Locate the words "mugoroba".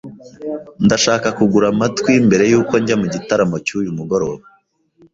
3.97-4.43